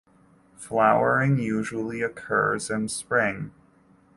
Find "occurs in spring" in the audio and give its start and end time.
2.01-3.51